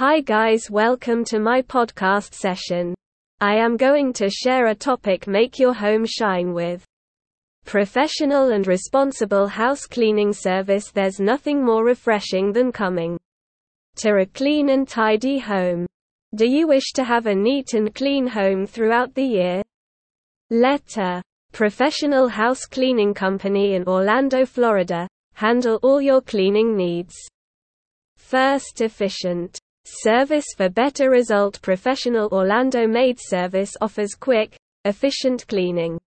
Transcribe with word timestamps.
Hi 0.00 0.22
guys, 0.22 0.70
welcome 0.70 1.26
to 1.26 1.38
my 1.38 1.60
podcast 1.60 2.32
session. 2.32 2.94
I 3.38 3.56
am 3.56 3.76
going 3.76 4.14
to 4.14 4.30
share 4.30 4.68
a 4.68 4.74
topic 4.74 5.26
make 5.26 5.58
your 5.58 5.74
home 5.74 6.06
shine 6.06 6.54
with. 6.54 6.82
Professional 7.66 8.48
and 8.52 8.66
responsible 8.66 9.46
house 9.46 9.84
cleaning 9.84 10.32
service 10.32 10.90
There's 10.90 11.20
nothing 11.20 11.62
more 11.62 11.84
refreshing 11.84 12.50
than 12.50 12.72
coming 12.72 13.18
to 13.96 14.16
a 14.16 14.24
clean 14.24 14.70
and 14.70 14.88
tidy 14.88 15.38
home. 15.38 15.84
Do 16.34 16.48
you 16.48 16.66
wish 16.66 16.92
to 16.94 17.04
have 17.04 17.26
a 17.26 17.34
neat 17.34 17.74
and 17.74 17.94
clean 17.94 18.26
home 18.26 18.64
throughout 18.64 19.14
the 19.14 19.26
year? 19.26 19.62
Let 20.48 20.96
a 20.96 21.22
professional 21.52 22.26
house 22.28 22.64
cleaning 22.64 23.12
company 23.12 23.74
in 23.74 23.84
Orlando, 23.86 24.46
Florida, 24.46 25.06
handle 25.34 25.78
all 25.82 26.00
your 26.00 26.22
cleaning 26.22 26.74
needs. 26.74 27.14
First 28.16 28.80
efficient 28.80 29.59
Service 29.92 30.46
for 30.56 30.68
better 30.68 31.10
result 31.10 31.60
Professional 31.62 32.28
Orlando 32.30 32.86
Maid 32.86 33.18
Service 33.20 33.76
offers 33.80 34.14
quick, 34.14 34.56
efficient 34.84 35.46
cleaning 35.48 35.98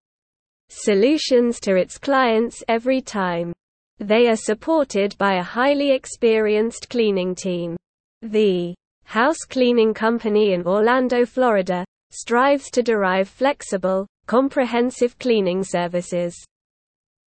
solutions 0.69 1.59
to 1.59 1.75
its 1.75 1.97
clients 1.97 2.63
every 2.69 3.01
time. 3.01 3.51
They 3.99 4.29
are 4.29 4.37
supported 4.37 5.17
by 5.17 5.35
a 5.35 5.43
highly 5.43 5.91
experienced 5.91 6.89
cleaning 6.89 7.35
team. 7.35 7.75
The 8.21 8.73
house 9.03 9.39
cleaning 9.49 9.93
company 9.93 10.53
in 10.53 10.65
Orlando, 10.65 11.25
Florida, 11.25 11.83
strives 12.09 12.71
to 12.71 12.83
derive 12.83 13.27
flexible, 13.27 14.07
comprehensive 14.27 15.19
cleaning 15.19 15.61
services, 15.61 16.33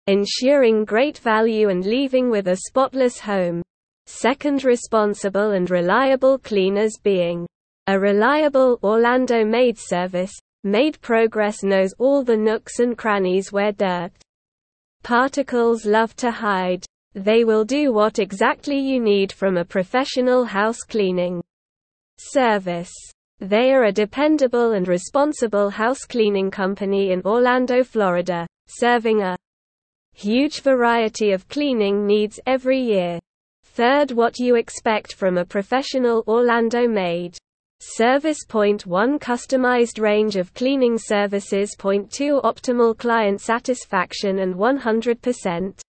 ensuring 0.07 0.83
great 0.83 1.17
value 1.19 1.69
and 1.69 1.85
leaving 1.85 2.29
with 2.29 2.49
a 2.49 2.57
spotless 2.67 3.21
home. 3.21 3.63
Second 4.13 4.65
responsible 4.65 5.51
and 5.51 5.71
reliable 5.71 6.37
cleaners 6.37 6.99
being 7.01 7.47
a 7.87 7.97
reliable 7.97 8.77
Orlando 8.83 9.45
maid 9.45 9.79
service. 9.79 10.33
Maid 10.65 10.99
Progress 11.01 11.63
knows 11.63 11.93
all 11.97 12.21
the 12.21 12.35
nooks 12.35 12.79
and 12.79 12.97
crannies 12.97 13.53
where 13.53 13.71
dirt 13.71 14.11
particles 15.01 15.85
love 15.85 16.13
to 16.17 16.29
hide. 16.29 16.85
They 17.13 17.45
will 17.45 17.63
do 17.63 17.93
what 17.93 18.19
exactly 18.19 18.77
you 18.77 18.99
need 18.99 19.31
from 19.31 19.55
a 19.55 19.65
professional 19.65 20.43
house 20.43 20.81
cleaning 20.81 21.41
service. 22.19 22.91
They 23.39 23.71
are 23.71 23.85
a 23.85 23.93
dependable 23.93 24.73
and 24.73 24.89
responsible 24.89 25.69
house 25.69 26.03
cleaning 26.03 26.51
company 26.51 27.11
in 27.11 27.21
Orlando, 27.21 27.81
Florida, 27.81 28.45
serving 28.67 29.21
a 29.21 29.37
huge 30.13 30.61
variety 30.61 31.31
of 31.31 31.47
cleaning 31.47 32.05
needs 32.05 32.41
every 32.45 32.79
year. 32.81 33.19
Third 33.63 34.11
what 34.11 34.37
you 34.37 34.55
expect 34.57 35.13
from 35.15 35.37
a 35.37 35.45
professional 35.45 36.23
Orlando 36.27 36.87
maid. 36.87 37.37
Service 37.79 38.45
Point 38.47 38.85
1 38.85 39.17
Customized 39.17 39.99
range 39.99 40.35
of 40.35 40.53
cleaning 40.53 40.99
services 40.99 41.75
Point 41.79 42.11
2 42.11 42.41
Optimal 42.43 42.95
client 42.95 43.41
satisfaction 43.41 44.37
and 44.37 44.53
100% 44.53 45.79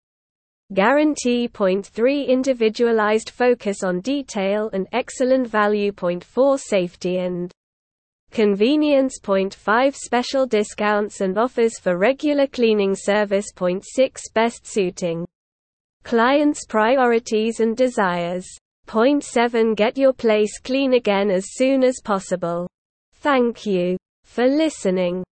guarantee 0.72 1.48
Point 1.48 1.84
3 1.84 2.24
Individualized 2.24 3.28
focus 3.28 3.82
on 3.82 4.00
detail 4.00 4.70
and 4.72 4.88
excellent 4.92 5.46
value 5.46 5.92
Point 5.92 6.24
4 6.24 6.56
Safety 6.56 7.18
and 7.18 7.52
convenience 8.30 9.18
Point 9.18 9.52
5 9.52 9.94
Special 9.94 10.46
discounts 10.46 11.20
and 11.20 11.36
offers 11.36 11.78
for 11.78 11.98
regular 11.98 12.46
cleaning 12.46 12.94
service 12.94 13.52
Point 13.54 13.84
6 13.84 14.22
Best 14.32 14.66
suiting 14.66 15.26
Clients' 16.04 16.64
priorities 16.66 17.60
and 17.60 17.76
desires. 17.76 18.46
Point 18.86 19.24
7 19.24 19.74
Get 19.74 19.96
your 19.96 20.12
place 20.12 20.58
clean 20.58 20.94
again 20.94 21.30
as 21.30 21.54
soon 21.54 21.82
as 21.82 22.00
possible. 22.02 22.68
Thank 23.14 23.64
you 23.64 23.96
for 24.24 24.46
listening. 24.46 25.22